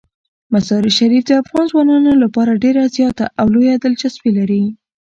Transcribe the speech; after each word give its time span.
مزارشریف 0.53 1.23
د 1.27 1.31
افغان 1.41 1.65
ځوانانو 1.71 2.11
لپاره 2.23 2.59
ډیره 2.63 2.83
زیاته 2.97 3.25
او 3.39 3.45
لویه 3.53 3.75
دلچسپي 3.83 4.31
لري. 4.39 4.63